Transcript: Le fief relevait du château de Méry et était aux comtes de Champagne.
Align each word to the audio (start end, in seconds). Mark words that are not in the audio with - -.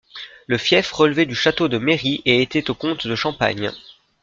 Le 0.47 0.57
fief 0.57 0.91
relevait 0.91 1.27
du 1.27 1.35
château 1.35 1.67
de 1.67 1.77
Méry 1.77 2.23
et 2.25 2.41
était 2.41 2.71
aux 2.71 2.73
comtes 2.73 3.05
de 3.05 3.13
Champagne. 3.15 3.71